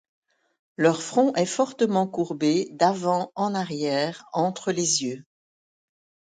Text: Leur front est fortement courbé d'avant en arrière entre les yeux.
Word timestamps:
Leur 0.77 1.03
front 1.03 1.31
est 1.35 1.45
fortement 1.45 2.07
courbé 2.07 2.69
d'avant 2.71 3.31
en 3.35 3.53
arrière 3.53 4.25
entre 4.33 4.71
les 4.71 5.03
yeux. 5.03 5.27